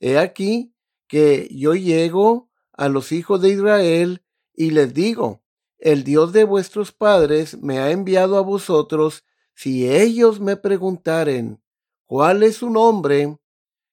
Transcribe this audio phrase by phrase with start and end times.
[0.00, 0.74] He aquí
[1.06, 4.22] que yo llego a los hijos de Israel
[4.54, 5.42] y les digo,
[5.78, 11.60] el Dios de vuestros padres me ha enviado a vosotros, si ellos me preguntaren,
[12.06, 13.36] ¿cuál es su nombre?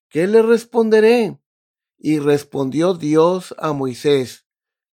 [0.08, 1.40] ¿Qué le responderé?
[1.98, 4.46] Y respondió Dios a Moisés,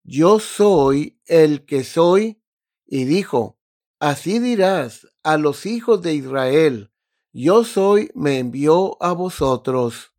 [0.02, 2.42] Yo soy el que soy.
[2.86, 3.58] Y dijo,
[3.98, 6.92] Así dirás a los hijos de Israel,
[7.32, 10.15] Yo soy me envió a vosotros.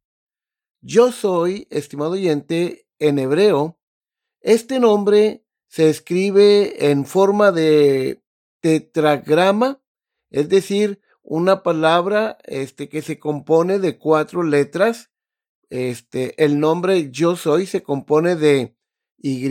[0.90, 3.78] Yo soy, estimado oyente, en hebreo,
[4.40, 8.24] este nombre se escribe en forma de
[8.62, 9.82] tetragrama,
[10.30, 15.12] es decir, una palabra este, que se compone de cuatro letras.
[15.70, 18.74] Este, el nombre yo soy se compone de
[19.18, 19.46] Y,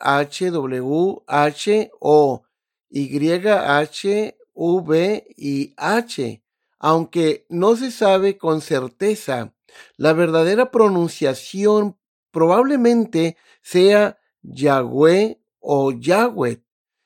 [0.00, 2.42] H, W, H, O,
[2.90, 6.42] Y, H, V y H,
[6.80, 9.54] aunque no se sabe con certeza
[9.96, 11.98] la verdadera pronunciación
[12.30, 16.62] probablemente sea Yahweh o Yahweh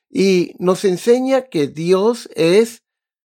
[0.09, 2.85] y nos enseña que Dios es,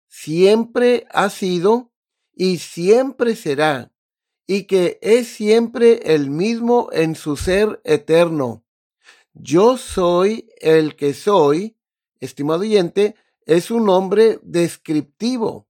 [0.09, 1.93] siempre ha sido
[2.35, 3.93] y siempre será
[4.47, 8.65] y que es siempre el mismo en su ser eterno.
[9.33, 11.77] Yo soy el que soy,
[12.19, 13.15] estimado oyente,
[13.47, 15.69] es un nombre descriptivo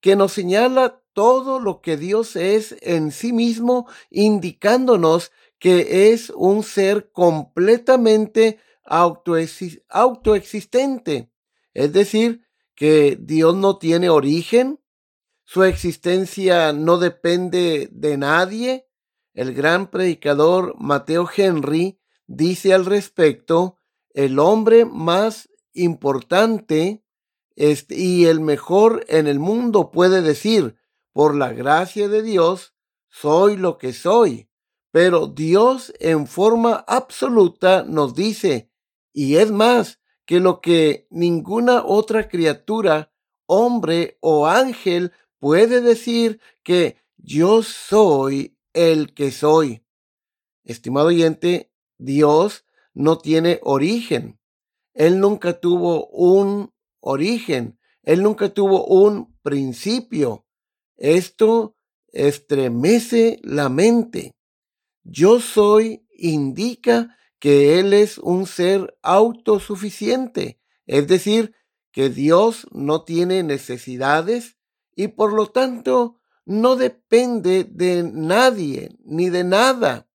[0.00, 6.62] que nos señala todo lo que Dios es en sí mismo, indicándonos que es un
[6.62, 11.32] ser completamente autoexistente.
[11.74, 12.46] Es decir,
[12.76, 14.78] que Dios no tiene origen,
[15.42, 18.86] su existencia no depende de nadie.
[19.34, 23.76] El gran predicador Mateo Henry dice al respecto,
[24.10, 27.02] el hombre más importante
[27.56, 30.78] este, y el mejor en el mundo puede decir,
[31.18, 32.76] por la gracia de Dios,
[33.08, 34.48] soy lo que soy.
[34.92, 38.70] Pero Dios en forma absoluta nos dice,
[39.12, 43.12] y es más que lo que ninguna otra criatura,
[43.46, 49.84] hombre o ángel puede decir que yo soy el que soy.
[50.62, 52.64] Estimado oyente, Dios
[52.94, 54.38] no tiene origen.
[54.94, 57.76] Él nunca tuvo un origen.
[58.04, 60.44] Él nunca tuvo un principio.
[60.98, 61.76] Esto
[62.08, 64.32] estremece la mente.
[65.04, 71.54] Yo soy indica que Él es un ser autosuficiente, es decir,
[71.92, 74.56] que Dios no tiene necesidades
[74.94, 80.08] y por lo tanto no depende de nadie ni de nada.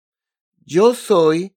[0.65, 1.55] Yo soy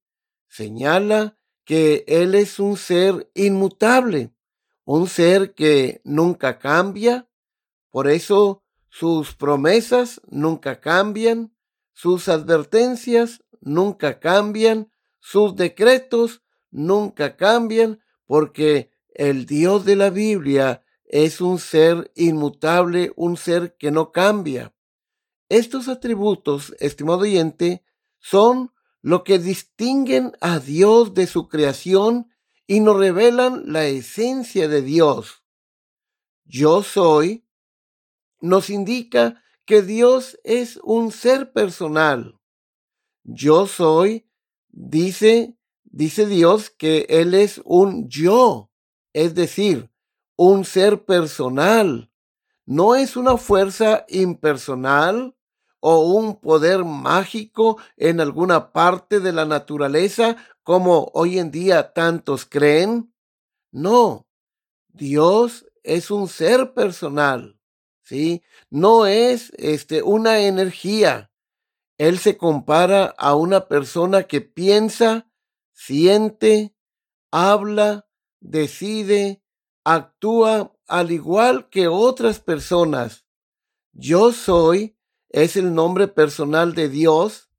[0.49, 4.33] señala que Él es un ser inmutable,
[4.85, 7.29] un ser que nunca cambia.
[7.91, 8.63] Por eso
[8.99, 11.55] sus promesas nunca cambian,
[11.93, 14.91] sus advertencias nunca cambian,
[15.21, 23.37] sus decretos nunca cambian, porque el Dios de la Biblia es un ser inmutable, un
[23.37, 24.75] ser que no cambia.
[25.51, 27.85] Estos atributos, estimado oyente,
[28.19, 28.73] son
[29.03, 32.31] lo que distinguen a Dios de su creación
[32.67, 35.45] y nos revelan la esencia de Dios.
[36.47, 37.46] Yo soy
[38.41, 42.39] nos indica que Dios es un ser personal.
[43.25, 44.27] Yo soy
[44.77, 48.71] dice, dice Dios que Él es un yo,
[49.13, 49.91] es decir,
[50.37, 52.13] un ser personal.
[52.67, 55.37] No es una fuerza impersonal
[55.81, 62.45] o un poder mágico en alguna parte de la naturaleza como hoy en día tantos
[62.45, 63.15] creen.
[63.71, 64.27] No,
[64.89, 67.56] Dios es un ser personal,
[68.07, 68.43] ¿sí?
[68.71, 71.33] No es este, una energía.
[71.99, 75.29] Él se compara a una persona que piensa,
[75.73, 76.75] siente,
[77.33, 78.07] habla,
[78.41, 79.43] decide,
[79.85, 83.27] actúa al igual que otras personas.
[83.93, 84.97] Yo soy
[85.31, 87.51] es el nombre personal de Dios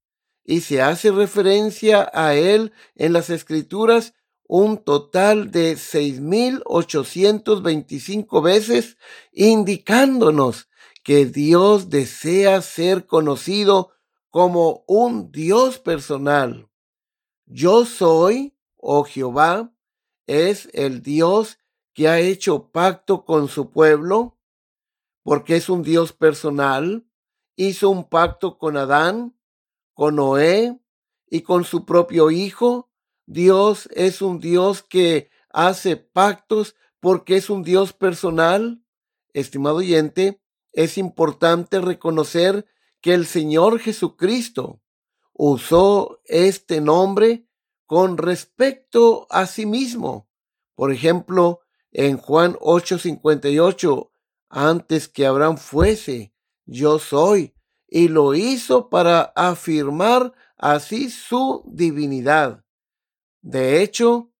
[0.45, 4.13] y se hace referencia a él en las escrituras
[4.47, 8.97] un total de 6.825 veces,
[9.31, 10.69] indicándonos
[11.03, 13.91] que Dios desea ser conocido
[14.29, 16.69] como un Dios personal.
[17.45, 19.73] Yo soy, oh Jehová,
[20.27, 21.57] es el Dios
[21.93, 24.38] que ha hecho pacto con su pueblo,
[25.23, 27.07] porque es un Dios personal,
[27.55, 29.35] hizo un pacto con Adán,
[29.93, 30.79] con Noé
[31.29, 32.87] y con su propio Hijo.
[33.27, 38.81] Dios es un Dios que hace pactos porque es un Dios personal.
[39.33, 40.41] Estimado oyente,
[40.71, 42.65] es importante reconocer
[43.01, 44.81] que el Señor Jesucristo
[45.33, 47.47] usó este nombre
[47.85, 50.29] con respecto a sí mismo.
[50.74, 51.59] Por ejemplo,
[51.91, 54.09] en Juan 8:58,
[54.50, 56.33] antes que Abraham fuese,
[56.65, 57.53] yo soy,
[57.88, 62.63] y lo hizo para afirmar así su divinidad.
[63.42, 64.31] De hecho,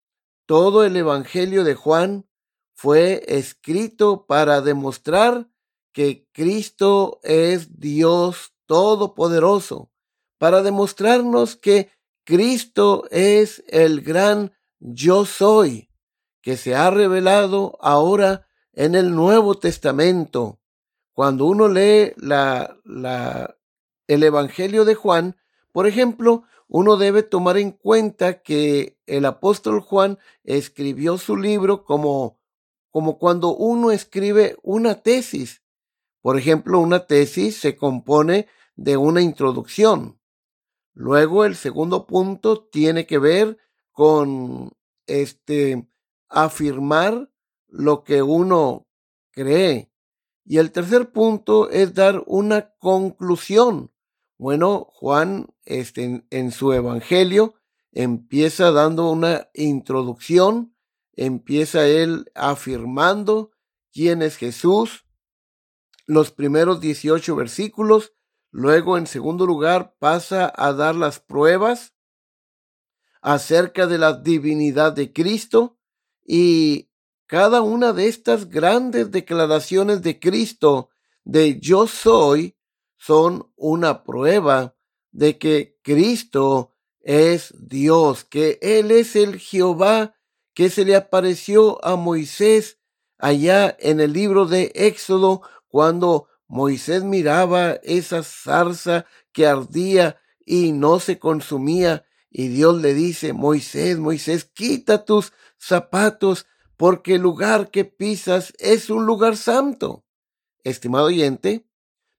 [0.46, 2.28] todo el Evangelio de Juan
[2.74, 5.50] fue escrito para demostrar
[5.92, 9.92] que Cristo es Dios Todopoderoso,
[10.38, 11.90] para demostrarnos que
[12.24, 15.90] Cristo es el gran yo soy,
[16.42, 20.60] que se ha revelado ahora en el Nuevo Testamento.
[21.14, 22.14] Cuando uno lee
[24.08, 25.38] el Evangelio de Juan,
[25.72, 32.40] por ejemplo, uno debe tomar en cuenta que el apóstol Juan escribió su libro como,
[32.90, 35.64] como cuando uno escribe una tesis.
[36.22, 40.19] Por ejemplo, una tesis se compone de una introducción.
[40.94, 43.58] Luego el segundo punto tiene que ver
[43.92, 44.72] con
[45.06, 45.88] este
[46.28, 47.31] afirmar
[47.68, 48.88] lo que uno
[49.31, 49.92] cree.
[50.44, 53.92] Y el tercer punto es dar una conclusión.
[54.38, 57.56] Bueno, Juan este, en, su evangelio
[57.92, 60.75] empieza dando una introducción,
[61.13, 63.51] empieza él afirmando
[63.92, 65.06] quién es Jesús,
[66.06, 68.13] los primeros 18 versículos,
[68.51, 71.95] luego en segundo lugar pasa a dar las pruebas
[73.22, 75.80] acerca de la divinidad de Cristo
[76.24, 76.92] y
[77.25, 80.89] cada una de estas grandes declaraciones de Cristo
[81.24, 82.56] de yo soy
[82.98, 84.76] son una prueba
[85.12, 86.72] de que Cristo
[87.02, 90.16] es Dios, que Él es el Jehová
[90.54, 92.80] que se le apareció a Moisés
[93.18, 101.00] allá en el libro de Éxodo cuando Moisés miraba esa zarza que ardía y no
[101.00, 107.86] se consumía y Dios le dice, Moisés, Moisés, quita tus zapatos porque el lugar que
[107.86, 110.06] pisas es un lugar santo.
[110.63, 111.66] Estimado oyente,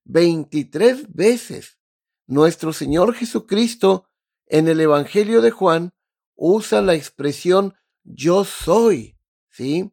[0.08, 1.78] 23 veces
[2.26, 4.08] nuestro Señor Jesucristo
[4.46, 5.94] en el Evangelio de Juan
[6.34, 9.16] usa la expresión yo soy,
[9.50, 9.92] ¿sí?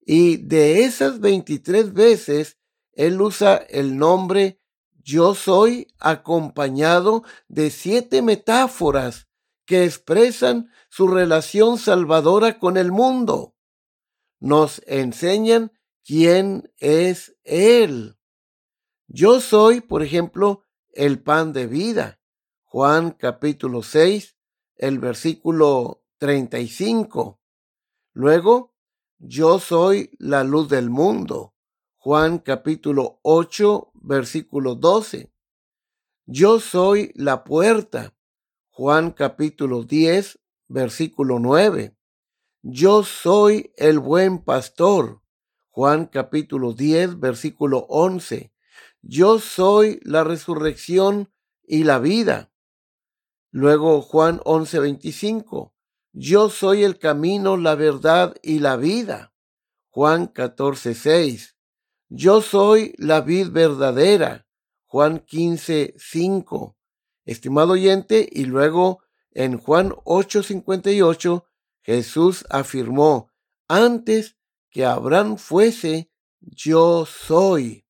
[0.00, 2.58] Y de esas 23 veces,
[2.92, 4.60] Él usa el nombre
[5.02, 9.28] yo soy acompañado de siete metáforas
[9.66, 13.54] que expresan su relación salvadora con el mundo
[14.44, 15.72] nos enseñan
[16.04, 18.18] quién es Él.
[19.06, 22.20] Yo soy, por ejemplo, el pan de vida.
[22.64, 24.36] Juan capítulo 6,
[24.76, 27.40] el versículo 35.
[28.12, 28.74] Luego,
[29.18, 31.54] yo soy la luz del mundo.
[31.98, 35.32] Juan capítulo 8, versículo 12.
[36.26, 38.14] Yo soy la puerta.
[38.70, 41.96] Juan capítulo 10, versículo 9.
[42.62, 45.20] Yo soy el buen pastor.
[45.70, 48.53] Juan capítulo 10, versículo 11.
[49.06, 51.30] Yo soy la resurrección
[51.62, 52.50] y la vida.
[53.50, 55.74] Luego Juan 11, 25.
[56.14, 59.34] Yo soy el camino, la verdad y la vida.
[59.90, 61.54] Juan 14, 6.
[62.08, 64.46] Yo soy la vid verdadera.
[64.86, 66.78] Juan 15, 5.
[67.26, 71.44] Estimado oyente, y luego en Juan 8:58,
[71.82, 73.30] Jesús afirmó,
[73.68, 74.38] antes
[74.70, 77.83] que Abraham fuese, yo soy.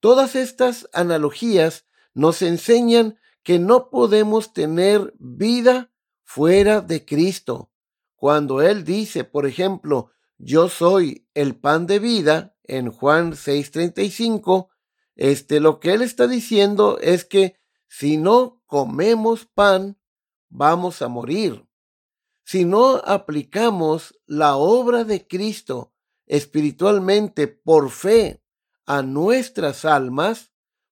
[0.00, 5.92] Todas estas analogías nos enseñan que no podemos tener vida
[6.24, 7.70] fuera de Cristo.
[8.16, 14.68] Cuando Él dice, por ejemplo, yo soy el pan de vida, en Juan 6:35,
[15.16, 17.56] este, lo que Él está diciendo es que
[17.88, 19.98] si no comemos pan,
[20.48, 21.66] vamos a morir.
[22.44, 25.92] Si no aplicamos la obra de Cristo
[26.26, 28.40] espiritualmente por fe
[28.90, 30.50] a nuestras almas,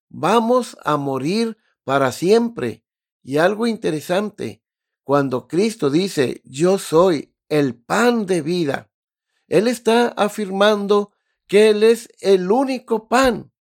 [0.08, 2.84] vamos a morir para siempre.
[3.24, 4.62] Y algo interesante,
[5.02, 8.88] cuando Cristo dice, yo soy el pan de vida,
[9.48, 11.10] Él está afirmando
[11.48, 13.52] que Él es el único pan.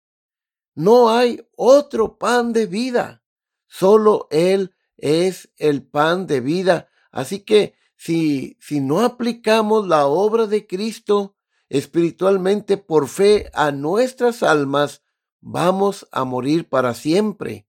[0.75, 3.23] No hay otro pan de vida.
[3.65, 6.89] Solo Él es el pan de vida.
[7.09, 11.36] Así que si, si no aplicamos la obra de Cristo
[11.69, 15.03] espiritualmente por fe a nuestras almas,
[15.41, 17.67] vamos a morir para siempre.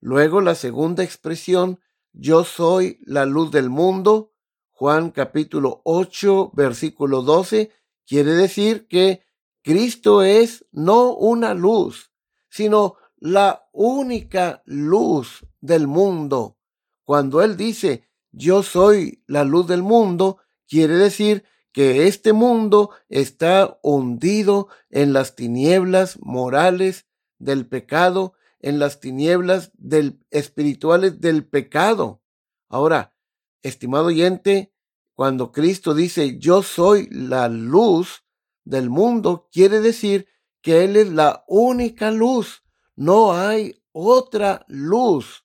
[0.00, 1.80] Luego la segunda expresión,
[2.12, 4.32] yo soy la luz del mundo,
[4.70, 7.70] Juan capítulo 8, versículo 12,
[8.06, 9.22] quiere decir que
[9.62, 12.12] Cristo es no una luz,
[12.48, 16.56] sino la única luz del mundo.
[17.04, 23.78] Cuando Él dice, yo soy la luz del mundo, quiere decir que este mundo está
[23.82, 27.06] hundido en las tinieblas morales
[27.38, 32.22] del pecado, en las tinieblas del, espirituales del pecado.
[32.68, 33.14] Ahora,
[33.62, 34.72] estimado oyente,
[35.14, 38.24] cuando Cristo dice yo soy la luz
[38.64, 40.26] del mundo, quiere decir
[40.62, 42.62] que Él es la única luz.
[42.96, 45.44] No hay otra luz.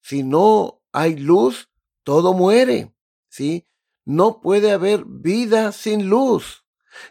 [0.00, 1.70] Si no hay luz,
[2.02, 2.94] todo muere,
[3.28, 3.68] ¿sí?
[4.04, 6.64] No puede haber vida sin luz.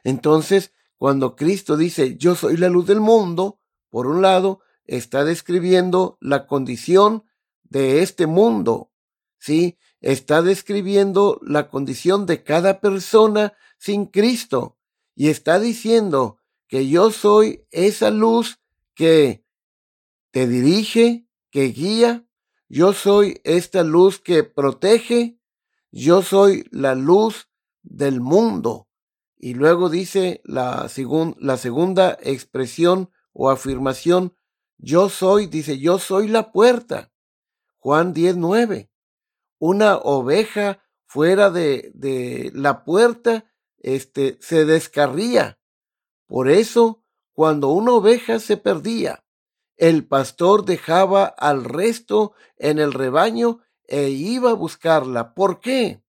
[0.03, 6.17] Entonces, cuando Cristo dice, yo soy la luz del mundo, por un lado, está describiendo
[6.21, 7.23] la condición
[7.63, 8.91] de este mundo,
[9.39, 9.77] ¿sí?
[10.01, 14.77] Está describiendo la condición de cada persona sin Cristo
[15.15, 18.59] y está diciendo que yo soy esa luz
[18.93, 19.43] que
[20.31, 22.25] te dirige, que guía,
[22.69, 25.37] yo soy esta luz que protege,
[25.91, 27.49] yo soy la luz
[27.83, 28.87] del mundo.
[29.37, 34.35] Y luego dice la, segunda expresión o afirmación,
[34.77, 37.11] yo soy, dice, yo soy la puerta.
[37.79, 38.89] Juan 19.
[39.59, 43.45] Una oveja fuera de, de la puerta,
[43.79, 45.59] este, se descarría.
[46.27, 49.25] Por eso, cuando una oveja se perdía,
[49.75, 53.59] el pastor dejaba al resto en el rebaño
[53.91, 55.33] e iba a buscarla.
[55.33, 56.01] ¿Por qué?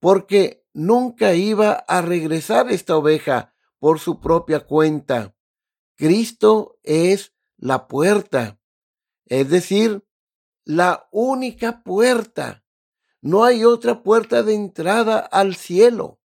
[0.00, 5.36] Porque nunca iba a regresar esta oveja por su propia cuenta.
[5.96, 8.58] Cristo es la puerta,
[9.26, 10.02] es decir,
[10.64, 12.64] la única puerta.
[13.20, 16.20] No hay otra puerta de entrada al cielo.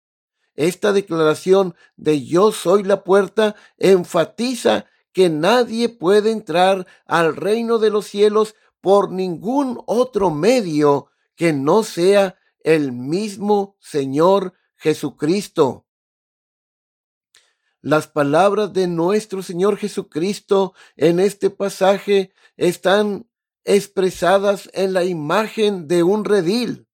[0.54, 7.90] Esta declaración de yo soy la puerta enfatiza que nadie puede entrar al reino de
[7.90, 15.86] los cielos por ningún otro medio que no sea el mismo Señor Jesucristo.
[17.80, 23.26] Las palabras de nuestro Señor Jesucristo en este pasaje están
[23.64, 26.86] expresadas en la imagen de un redil.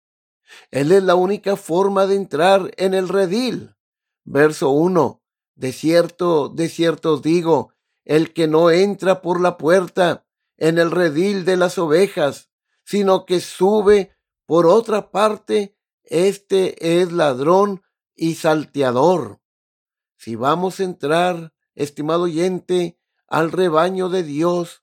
[0.70, 3.74] Él es la única forma de entrar en el redil.
[4.22, 5.20] Verso 1.
[5.56, 10.24] De cierto, de cierto os digo, el que no entra por la puerta
[10.60, 12.50] en el redil de las ovejas,
[12.84, 17.82] sino que sube por otra parte, este es ladrón
[18.14, 19.40] y salteador.
[20.16, 24.82] Si vamos a entrar, estimado oyente, al rebaño de Dios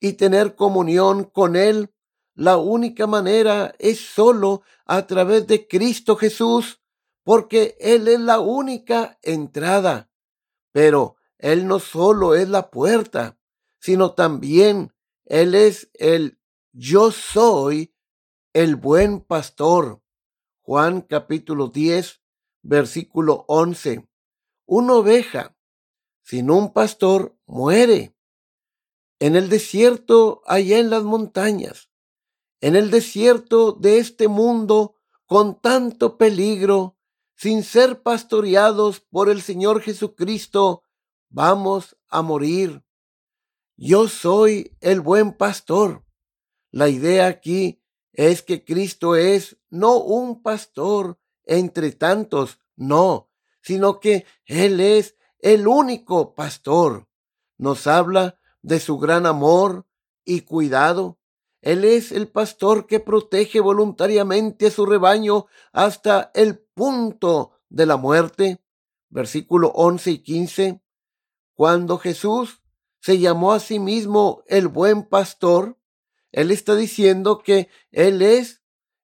[0.00, 1.94] y tener comunión con Él,
[2.34, 6.80] la única manera es solo a través de Cristo Jesús,
[7.22, 10.10] porque Él es la única entrada.
[10.72, 13.38] Pero él no solo es la puerta,
[13.78, 14.92] sino también
[15.28, 16.40] Él es el
[16.72, 17.94] yo soy
[18.54, 20.02] el buen pastor.
[20.62, 22.22] Juan capítulo 10,
[22.62, 24.08] versículo 11.
[24.64, 25.54] Una oveja
[26.22, 28.16] sin un pastor muere.
[29.18, 31.90] En el desierto, allá en las montañas,
[32.62, 34.94] en el desierto de este mundo,
[35.26, 36.96] con tanto peligro,
[37.34, 40.84] sin ser pastoreados por el Señor Jesucristo,
[41.28, 42.82] vamos a morir.
[43.80, 46.04] Yo soy el buen pastor.
[46.72, 47.80] La idea aquí
[48.12, 53.30] es que Cristo es no un pastor entre tantos, no,
[53.62, 57.06] sino que Él es el único pastor.
[57.56, 59.86] Nos habla de su gran amor
[60.24, 61.20] y cuidado.
[61.60, 67.96] Él es el pastor que protege voluntariamente a su rebaño hasta el punto de la
[67.96, 68.60] muerte.
[69.08, 70.82] Versículo 11 y 15.
[71.54, 72.60] Cuando Jesús
[73.00, 75.78] se llamó a sí mismo el buen pastor,
[76.32, 78.62] él está diciendo que él es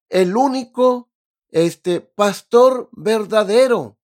[0.09, 1.09] el único
[1.49, 3.97] este pastor verdadero.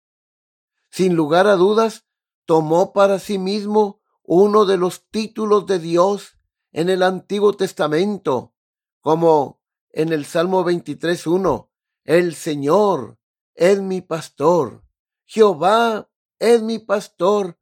[0.89, 2.05] Sin lugar a dudas,
[2.45, 6.39] tomó para sí mismo uno de los títulos de Dios
[6.71, 8.55] en el Antiguo Testamento,
[9.01, 11.69] como en el Salmo 23.1,
[12.05, 13.19] el Señor
[13.53, 14.83] es mi pastor,
[15.25, 17.58] Jehová es mi pastor,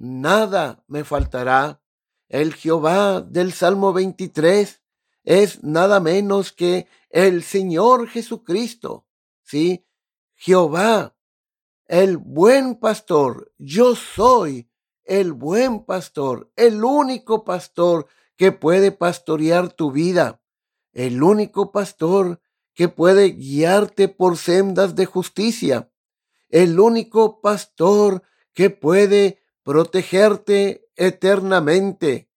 [0.00, 1.80] nada me faltará.
[2.28, 4.82] El Jehová del Salmo 23
[5.24, 9.06] es nada menos que el Señor Jesucristo.
[9.42, 9.86] Sí,
[10.34, 11.16] Jehová,
[11.86, 14.70] el buen pastor, yo soy
[15.04, 20.40] el buen pastor, el único pastor que puede pastorear tu vida,
[20.92, 22.40] el único pastor
[22.74, 25.90] que puede guiarte por sendas de justicia,
[26.48, 28.22] el único pastor
[28.54, 32.30] que puede protegerte eternamente.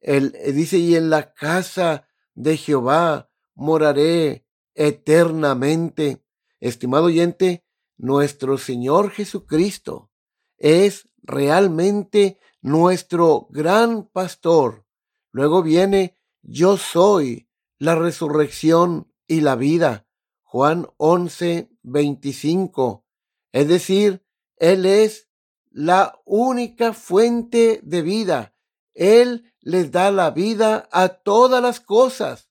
[0.00, 6.24] Él dice, y en la casa de Jehová moraré eternamente.
[6.60, 7.64] Estimado oyente,
[7.96, 10.10] nuestro Señor Jesucristo
[10.58, 14.86] es realmente nuestro gran pastor.
[15.30, 17.48] Luego viene, yo soy
[17.78, 20.06] la resurrección y la vida.
[20.42, 23.04] Juan 11, 25.
[23.52, 24.24] Es decir,
[24.56, 25.28] Él es
[25.72, 28.54] la única fuente de vida.
[28.94, 32.50] Él les da la vida a todas las cosas.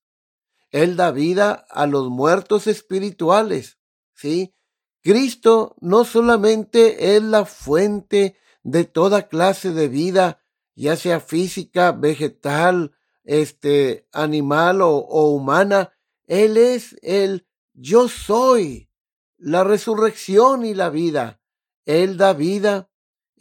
[0.72, 3.78] Él da vida a los muertos espirituales.
[4.13, 4.56] ¿Sí?
[5.02, 10.41] Cristo no solamente es la fuente de toda clase de vida,
[10.76, 15.93] ya sea física, vegetal, este, animal o, o humana.
[16.28, 18.89] Él es el yo soy,
[19.38, 21.41] la resurrección y la vida.
[21.86, 22.90] Él da vida,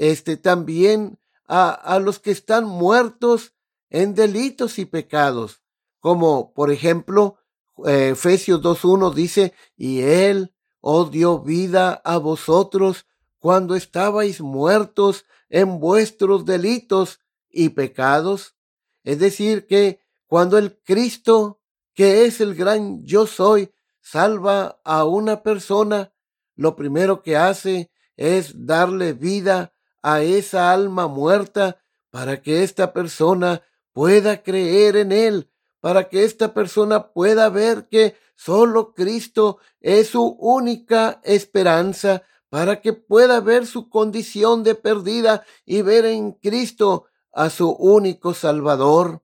[0.00, 3.52] este, también a, los que están muertos
[3.90, 5.60] en delitos y pecados,
[5.98, 7.36] como por ejemplo,
[7.84, 13.04] eh, Efesios 2.1 dice, y Él os dio vida a vosotros
[13.38, 18.56] cuando estabais muertos en vuestros delitos y pecados.
[19.04, 21.60] Es decir, que cuando el Cristo,
[21.92, 26.14] que es el gran yo soy, salva a una persona,
[26.54, 33.62] lo primero que hace es darle vida a esa alma muerta para que esta persona
[33.92, 40.22] pueda creer en él, para que esta persona pueda ver que solo Cristo es su
[40.22, 47.48] única esperanza, para que pueda ver su condición de perdida y ver en Cristo a
[47.48, 49.22] su único Salvador.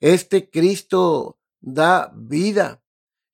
[0.00, 2.82] Este Cristo da vida.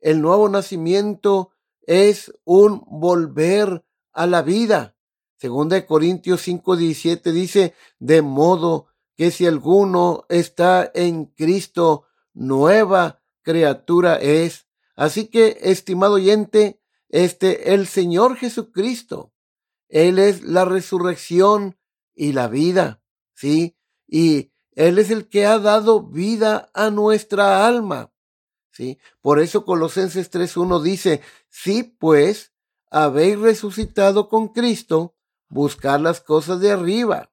[0.00, 1.50] El nuevo nacimiento
[1.82, 4.96] es un volver a la vida.
[5.40, 14.16] Segunda de Corintios 5:17 dice, de modo que si alguno está en Cristo, nueva criatura
[14.16, 14.66] es.
[14.96, 19.32] Así que, estimado oyente, este, el Señor Jesucristo,
[19.88, 21.78] Él es la resurrección
[22.14, 23.78] y la vida, ¿sí?
[24.06, 28.12] Y Él es el que ha dado vida a nuestra alma,
[28.72, 28.98] ¿sí?
[29.22, 32.52] Por eso Colosenses 3.1 dice, si pues
[32.90, 35.16] habéis resucitado con Cristo,
[35.50, 37.30] buscar las cosas de arriba,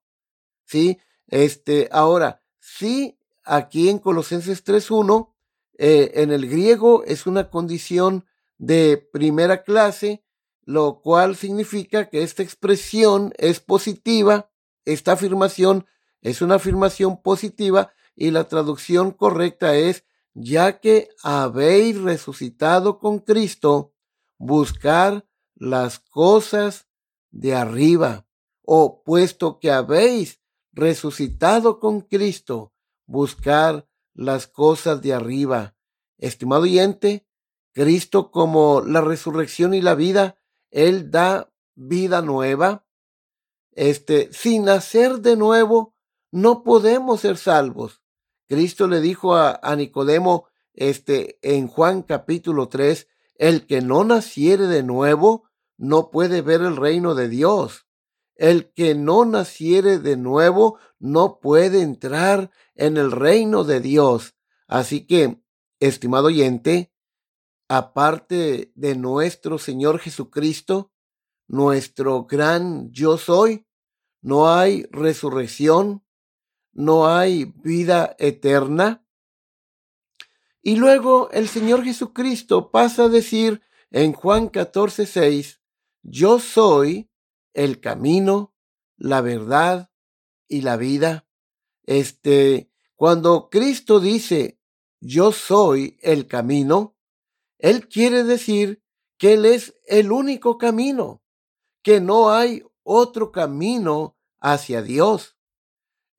[0.66, 1.00] ¿sí?
[1.28, 5.34] Este, ahora, sí, aquí en Colosenses 3.1,
[5.78, 8.26] eh, en el griego es una condición
[8.58, 10.24] de primera clase,
[10.66, 14.52] lo cual significa que esta expresión es positiva,
[14.84, 15.86] esta afirmación
[16.22, 20.04] es una afirmación positiva y la traducción correcta es,
[20.34, 23.94] ya que habéis resucitado con Cristo,
[24.38, 25.26] buscar
[25.56, 26.87] las cosas
[27.38, 28.26] de arriba,
[28.64, 30.42] o puesto que habéis
[30.74, 32.74] resucitado con Cristo,
[33.06, 35.76] buscar las cosas de arriba.
[36.18, 37.28] Estimado oyente,
[37.74, 40.40] Cristo como la resurrección y la vida,
[40.72, 42.88] Él da vida nueva.
[43.72, 45.96] Este, sin nacer de nuevo,
[46.32, 48.02] no podemos ser salvos.
[48.48, 54.66] Cristo le dijo a, a Nicodemo, este, en Juan capítulo 3, el que no naciere
[54.66, 55.47] de nuevo,
[55.78, 57.88] no puede ver el reino de Dios.
[58.36, 64.36] El que no naciere de nuevo no puede entrar en el reino de Dios.
[64.68, 65.42] Así que,
[65.80, 66.94] estimado oyente,
[67.68, 70.92] aparte de nuestro Señor Jesucristo,
[71.48, 73.68] nuestro gran yo soy,
[74.22, 76.04] no hay resurrección,
[76.74, 79.06] no hay vida eterna.
[80.62, 85.62] Y luego el Señor Jesucristo pasa a decir en Juan 14, 6,
[86.08, 87.10] yo soy
[87.54, 88.56] el camino,
[88.96, 89.92] la verdad
[90.48, 91.28] y la vida.
[91.84, 94.58] Este, cuando Cristo dice,
[95.02, 96.96] yo soy el camino,
[97.60, 98.82] Él quiere decir
[99.18, 101.22] que Él es el único camino,
[101.84, 105.38] que no hay otro camino hacia Dios.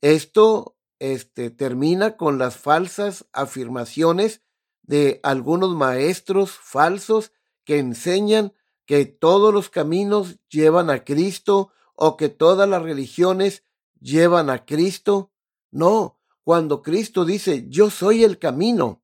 [0.03, 4.43] Esto este, termina con las falsas afirmaciones
[4.83, 7.33] de algunos maestros falsos
[7.65, 8.53] que enseñan
[8.89, 13.63] que todos los caminos llevan a Cristo o que todas las religiones
[14.01, 15.31] llevan a Cristo.
[15.71, 19.03] No, cuando Cristo dice, yo soy el camino,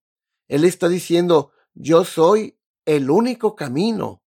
[0.49, 4.23] Él está diciendo, yo soy el único camino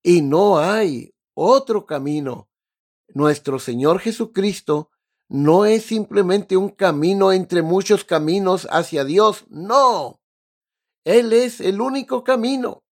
[0.00, 2.48] y no hay otro camino.
[3.08, 4.90] Nuestro Señor Jesucristo
[5.28, 10.20] no es simplemente un camino entre muchos caminos hacia Dios, no.
[11.02, 12.84] Él es el único camino.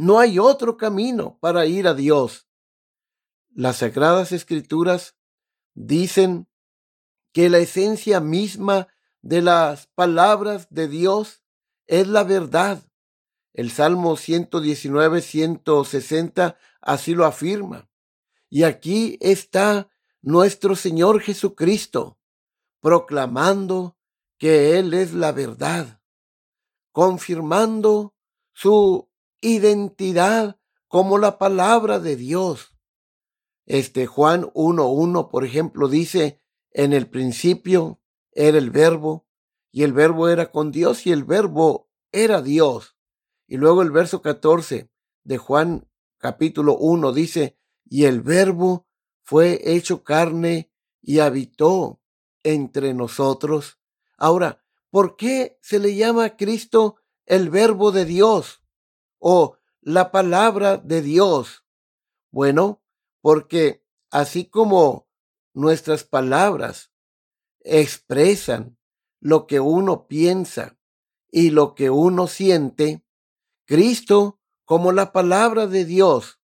[0.00, 2.48] No hay otro camino para ir a Dios.
[3.50, 5.14] Las sagradas escrituras
[5.74, 6.48] dicen
[7.34, 8.88] que la esencia misma
[9.20, 11.44] de las palabras de Dios
[11.86, 12.82] es la verdad.
[13.52, 17.90] El Salmo 119, 160 así lo afirma.
[18.48, 19.90] Y aquí está
[20.22, 22.18] nuestro Señor Jesucristo
[22.80, 23.98] proclamando
[24.38, 26.00] que Él es la verdad,
[26.90, 28.14] confirmando
[28.54, 29.09] su
[29.40, 32.76] identidad como la palabra de Dios.
[33.66, 36.40] Este Juan 1.1, por ejemplo, dice,
[36.72, 38.00] en el principio
[38.32, 39.26] era el verbo,
[39.70, 42.96] y el verbo era con Dios, y el verbo era Dios.
[43.46, 44.90] Y luego el verso 14
[45.22, 48.86] de Juan capítulo 1 dice, y el verbo
[49.22, 52.00] fue hecho carne y habitó
[52.42, 53.78] entre nosotros.
[54.16, 58.59] Ahora, ¿por qué se le llama a Cristo el verbo de Dios
[59.20, 61.64] o la palabra de Dios?
[62.32, 62.82] Bueno,
[63.20, 65.08] porque así como
[65.54, 66.90] nuestras palabras
[67.60, 68.78] expresan
[69.20, 70.78] lo que uno piensa
[71.30, 73.04] y lo que uno siente,
[73.66, 76.40] Cristo, como la palabra de Dios,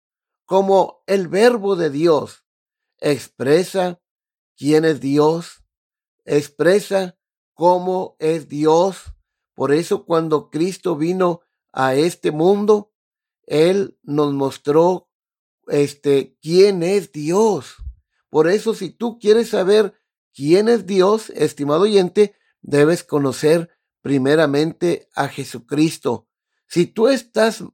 [0.44, 2.44] como el verbo de Dios.
[2.98, 4.00] Expresa
[4.56, 5.64] quién es Dios,
[6.24, 7.18] expresa
[7.54, 9.14] cómo es Dios.
[9.54, 11.40] Por eso cuando Cristo vino
[11.74, 12.92] a este mundo,
[13.46, 15.08] Él nos mostró
[15.66, 17.76] este, quién es Dios.
[18.30, 19.94] Por eso si tú quieres saber
[20.32, 26.28] quién es Dios, estimado oyente, debes conocer primeramente a Jesucristo.
[26.66, 27.64] Si tú estás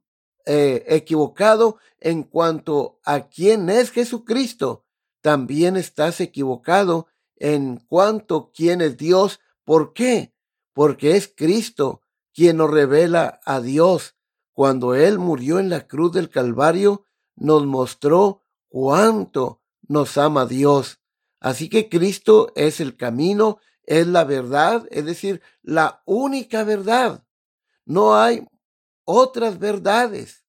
[0.45, 4.85] eh, equivocado en cuanto a quién es Jesucristo,
[5.21, 9.39] también estás equivocado en cuanto quién es Dios.
[9.63, 10.33] ¿Por qué?
[10.73, 12.01] Porque es Cristo
[12.33, 14.15] quien nos revela a Dios.
[14.53, 20.99] Cuando Él murió en la cruz del Calvario, nos mostró cuánto nos ama Dios.
[21.39, 27.25] Así que Cristo es el camino, es la verdad, es decir, la única verdad.
[27.85, 28.45] No hay
[29.05, 30.45] otras verdades.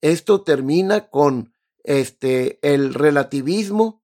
[0.00, 4.02] Esto termina con este el relativismo,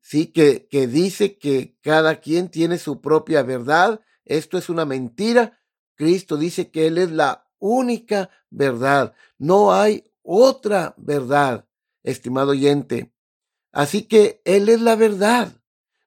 [0.00, 4.00] sí que, que dice que cada quien tiene su propia verdad.
[4.24, 5.58] Esto es una mentira.
[5.94, 9.14] Cristo dice que Él es la única verdad.
[9.38, 11.66] No hay otra verdad,
[12.02, 13.12] estimado oyente.
[13.72, 15.60] Así que Él es la verdad.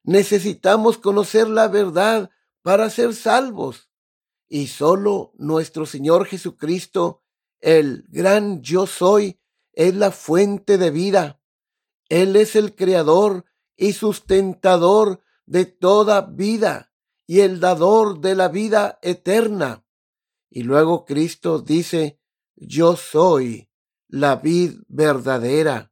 [0.04, 2.30] Necesitamos conocer la verdad
[2.62, 3.90] para ser salvos
[4.48, 7.24] y solo nuestro Señor Jesucristo,
[7.60, 9.40] el gran yo soy,
[9.74, 11.42] es la fuente de vida.
[12.10, 13.46] Él es el creador
[13.76, 16.87] y sustentador de toda vida
[17.28, 19.86] y el dador de la vida eterna.
[20.50, 22.20] Y luego Cristo dice,
[22.56, 23.70] yo soy
[24.08, 25.92] la vid verdadera.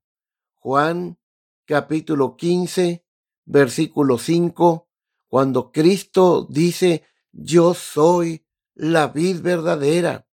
[0.56, 1.20] Juan
[1.66, 3.06] capítulo 15,
[3.44, 4.88] versículo 5,
[5.28, 10.28] cuando Cristo dice, yo soy la vid verdadera.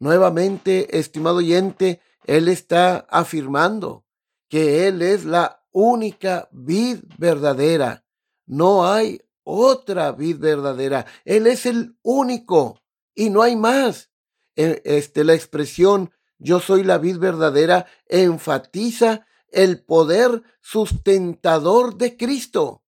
[0.00, 4.04] Nuevamente, estimado oyente, Él está afirmando
[4.48, 8.04] que Él es la única vid verdadera.
[8.46, 11.06] No hay otra vid verdadera.
[11.24, 12.82] Él es el único
[13.14, 14.10] y no hay más.
[14.56, 22.82] E, este, la expresión yo soy la vid verdadera enfatiza el poder sustentador de Cristo.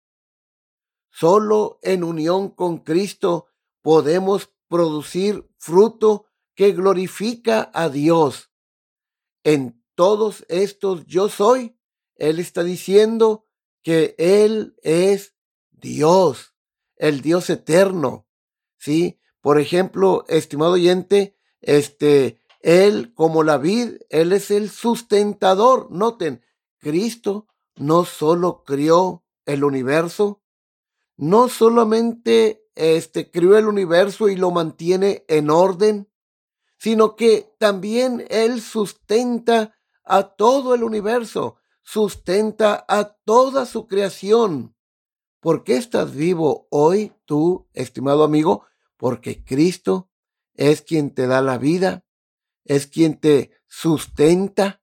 [1.11, 3.47] Solo en unión con Cristo
[3.81, 8.51] podemos producir fruto que glorifica a Dios.
[9.43, 11.77] En todos estos yo soy,
[12.15, 13.47] Él está diciendo
[13.83, 15.34] que Él es
[15.85, 16.55] Dios,
[16.95, 18.27] el Dios eterno.
[18.77, 19.19] ¿Sí?
[19.39, 25.91] Por ejemplo, estimado oyente, este, Él como la vid, Él es el sustentador.
[25.91, 26.43] Noten,
[26.79, 30.41] Cristo no solo crió el universo,
[31.17, 36.09] no solamente este, crió el universo y lo mantiene en orden,
[36.79, 44.74] sino que también Él sustenta a todo el universo, sustenta a toda su creación.
[45.45, 48.65] ¿Por qué estás vivo hoy, tú, estimado amigo?
[48.97, 50.09] Porque Cristo
[50.55, 52.03] es quien te da la vida,
[52.63, 54.81] es quien te sustenta.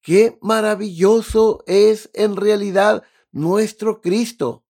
[0.00, 4.64] Qué maravilloso es en realidad nuestro Cristo.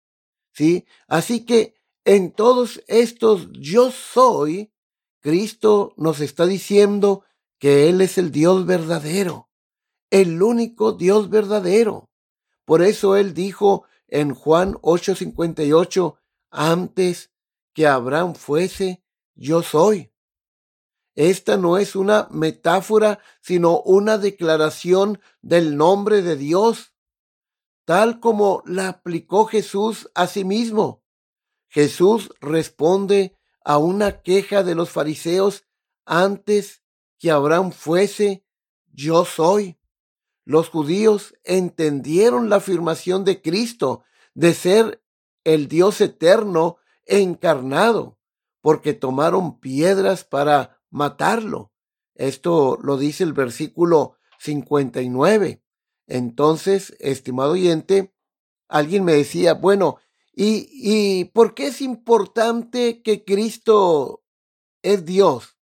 [0.52, 0.88] ¿Sí?
[1.08, 4.74] Así que en todos estos yo soy,
[5.20, 7.24] Cristo nos está diciendo
[7.60, 9.52] que Él es el Dios verdadero,
[10.10, 12.10] el único Dios verdadero.
[12.66, 16.18] Por eso Él dijo en Juan 8:58,
[16.52, 17.32] antes
[17.74, 19.04] que Abraham fuese,
[19.36, 20.12] yo soy.
[21.16, 26.94] Esta no es una metáfora, sino una declaración del nombre de Dios,
[27.86, 31.04] tal como la aplicó Jesús a sí mismo.
[31.68, 35.66] Jesús responde a una queja de los fariseos
[36.06, 36.84] antes
[37.18, 38.46] que Abraham fuese,
[38.88, 39.79] yo soy.
[40.50, 45.04] Los judíos entendieron la afirmación de Cristo de ser
[45.44, 48.18] el Dios eterno encarnado,
[48.60, 51.72] porque tomaron piedras para matarlo.
[52.16, 55.62] Esto lo dice el versículo 59.
[56.08, 58.16] Entonces, estimado oyente,
[58.68, 59.98] alguien me decía, bueno,
[60.34, 64.24] ¿y, ¿y por qué es importante que Cristo
[64.82, 65.60] es Dios?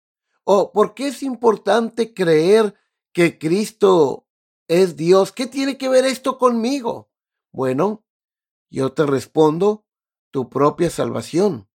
[0.44, 2.76] ¿O por qué es importante creer
[3.12, 4.26] que Cristo
[4.70, 5.32] es Dios.
[5.32, 7.10] ¿Qué tiene que ver esto conmigo?
[7.50, 8.04] Bueno,
[8.70, 9.84] yo te respondo,
[10.30, 11.68] tu propia salvación.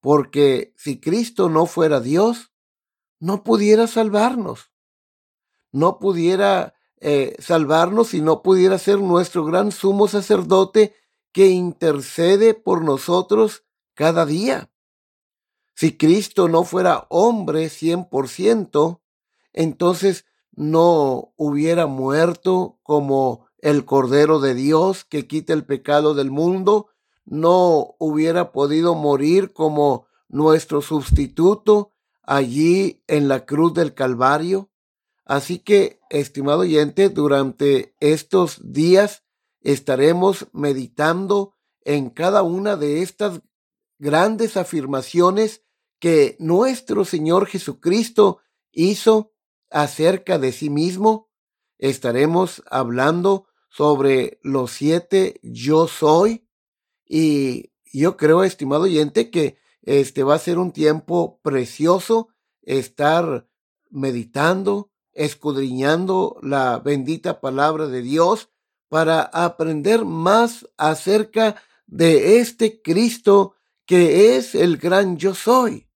[0.00, 2.52] Porque si Cristo no fuera Dios,
[3.20, 4.70] no pudiera salvarnos.
[5.72, 10.94] No pudiera eh, salvarnos y no pudiera ser nuestro gran sumo sacerdote
[11.32, 13.64] que intercede por nosotros
[13.94, 14.70] cada día.
[15.74, 19.02] Si Cristo no fuera hombre cien por ciento,
[19.54, 26.88] entonces no hubiera muerto como el Cordero de Dios que quita el pecado del mundo,
[27.24, 34.70] no hubiera podido morir como nuestro sustituto allí en la cruz del Calvario.
[35.24, 39.24] Así que, estimado oyente, durante estos días
[39.62, 43.40] estaremos meditando en cada una de estas
[43.98, 45.62] grandes afirmaciones
[45.98, 48.40] que nuestro Señor Jesucristo
[48.72, 49.33] hizo
[49.74, 51.28] acerca de sí mismo.
[51.78, 56.48] Estaremos hablando sobre los siete yo soy
[57.04, 62.28] y yo creo, estimado oyente, que este va a ser un tiempo precioso
[62.62, 63.48] estar
[63.90, 68.50] meditando, escudriñando la bendita palabra de Dios
[68.88, 71.56] para aprender más acerca
[71.86, 73.54] de este Cristo
[73.86, 75.88] que es el gran yo soy,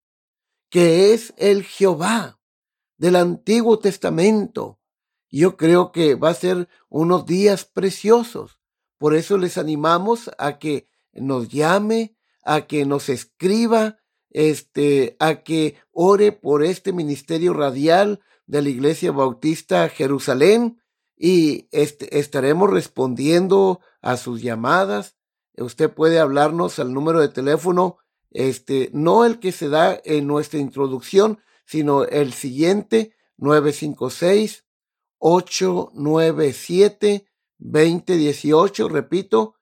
[0.68, 2.37] que es el Jehová
[2.98, 4.78] del Antiguo Testamento.
[5.30, 8.58] Yo creo que va a ser unos días preciosos.
[8.98, 13.98] Por eso les animamos a que nos llame, a que nos escriba,
[14.30, 20.80] este, a que ore por este ministerio radial de la Iglesia Bautista Jerusalén
[21.16, 25.16] y este, estaremos respondiendo a sus llamadas.
[25.56, 27.98] Usted puede hablarnos al número de teléfono,
[28.30, 34.64] este, no el que se da en nuestra introducción, sino el siguiente 956
[35.18, 37.26] 897
[37.58, 39.56] 2018, repito,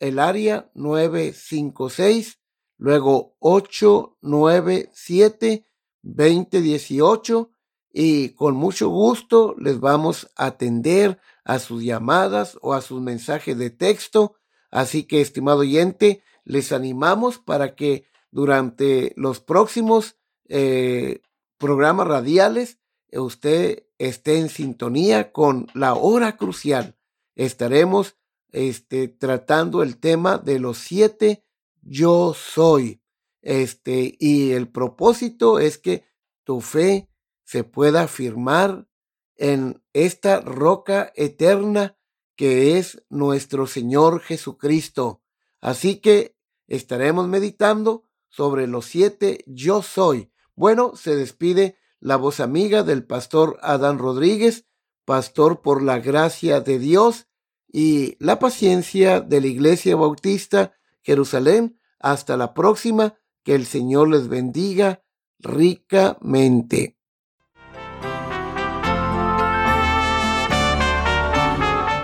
[0.00, 2.40] el área 956,
[2.76, 5.64] luego 897
[6.02, 7.50] 2018
[7.92, 13.56] y con mucho gusto les vamos a atender a sus llamadas o a sus mensajes
[13.56, 14.34] de texto.
[14.72, 20.16] Así que, estimado oyente, les animamos para que durante los próximos
[20.48, 21.20] eh,
[21.58, 26.98] programas radiales, eh, usted esté en sintonía con la hora crucial.
[27.34, 28.16] Estaremos
[28.50, 31.44] este, tratando el tema de los siete
[31.82, 33.02] yo soy.
[33.42, 36.04] Este, y el propósito es que
[36.44, 37.08] tu fe
[37.44, 38.88] se pueda afirmar
[39.36, 41.98] en esta roca eterna
[42.36, 45.22] que es nuestro Señor Jesucristo.
[45.60, 46.36] Así que
[46.66, 53.58] estaremos meditando sobre los siete yo soy bueno, se despide la voz amiga del pastor
[53.62, 54.66] Adán Rodríguez,
[55.04, 57.26] pastor por la gracia de Dios
[57.66, 61.78] y la paciencia de la Iglesia Bautista Jerusalén.
[61.98, 65.02] Hasta la próxima, que el Señor les bendiga
[65.38, 66.98] ricamente.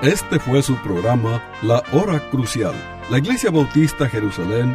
[0.03, 2.75] Este fue su programa La Hora Crucial.
[3.11, 4.75] La Iglesia Bautista Jerusalén